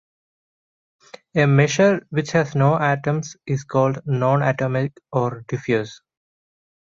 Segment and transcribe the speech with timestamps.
[1.35, 6.01] A measure which has no atoms is called non-atomic or diffuse.